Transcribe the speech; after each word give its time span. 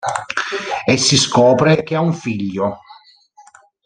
E 0.87 0.97
si 0.97 1.15
scopre 1.15 1.83
che 1.83 1.93
ha 1.93 2.01
un 2.01 2.11
figlio. 2.11 2.79